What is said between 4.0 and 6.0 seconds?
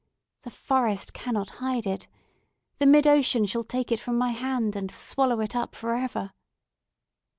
my hand, and swallow it up for